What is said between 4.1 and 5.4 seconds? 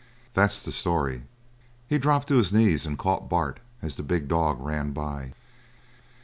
dog ran by.